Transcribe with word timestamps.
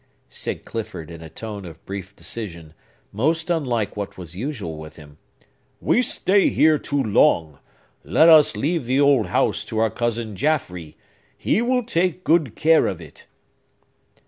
said 0.31 0.65
Clifford 0.65 1.11
in 1.11 1.21
a 1.21 1.29
tone 1.29 1.63
of 1.63 1.85
brief 1.85 2.15
decision, 2.15 2.73
most 3.11 3.51
unlike 3.51 3.95
what 3.95 4.17
was 4.17 4.35
usual 4.35 4.77
with 4.77 4.95
him. 4.95 5.19
"We 5.79 6.01
stay 6.01 6.49
here 6.49 6.79
too 6.79 7.03
long! 7.03 7.59
Let 8.03 8.27
us 8.27 8.57
leave 8.57 8.85
the 8.85 8.99
old 8.99 9.27
house 9.27 9.63
to 9.65 9.77
our 9.77 9.91
cousin 9.91 10.35
Jaffrey! 10.35 10.97
He 11.37 11.61
will 11.61 11.83
take 11.83 12.23
good 12.23 12.55
care 12.55 12.87
of 12.87 12.99
it!" 12.99 13.27